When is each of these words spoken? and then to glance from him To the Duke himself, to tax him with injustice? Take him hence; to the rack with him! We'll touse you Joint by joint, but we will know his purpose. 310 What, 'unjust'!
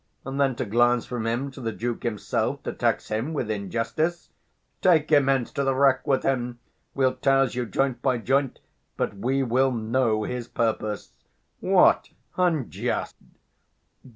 and 0.25 0.41
then 0.41 0.55
to 0.55 0.65
glance 0.65 1.05
from 1.05 1.27
him 1.27 1.51
To 1.51 1.61
the 1.61 1.71
Duke 1.71 2.01
himself, 2.01 2.63
to 2.63 2.73
tax 2.73 3.09
him 3.09 3.33
with 3.35 3.51
injustice? 3.51 4.31
Take 4.81 5.11
him 5.11 5.27
hence; 5.27 5.51
to 5.51 5.63
the 5.63 5.75
rack 5.75 6.07
with 6.07 6.23
him! 6.23 6.57
We'll 6.95 7.13
touse 7.13 7.53
you 7.53 7.67
Joint 7.67 8.01
by 8.01 8.17
joint, 8.17 8.57
but 8.97 9.15
we 9.15 9.43
will 9.43 9.71
know 9.71 10.23
his 10.23 10.47
purpose. 10.47 11.13
310 11.59 11.69
What, 11.71 12.09
'unjust'! 12.35 13.15